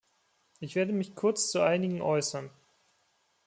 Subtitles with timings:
[0.59, 2.49] Ich werde mich kurz zu einigen äußern.